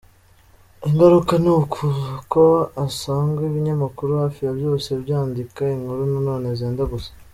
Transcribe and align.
Ingaruka 0.87 1.33
ni 1.43 1.51
uko 1.59 2.41
usanga 2.89 3.39
ibinyamakuru 3.49 4.11
hafi 4.21 4.39
ya 4.45 4.53
byose 4.59 4.89
byandika 5.03 5.61
inkuru 5.75 6.01
nanone 6.11 6.47
zenda 6.59 6.83
gusa. 6.93 7.11